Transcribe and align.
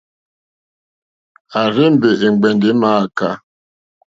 À 1.59 1.61
rzé-mbè 1.73 2.09
è 2.25 2.27
ŋgbɛ̀ndɛ̀ 2.33 2.71
è 2.73 2.77
mááká. 2.81 3.29